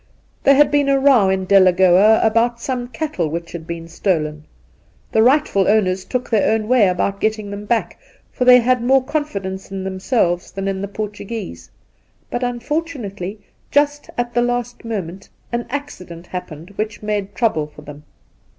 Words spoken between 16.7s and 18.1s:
which made trouble for them.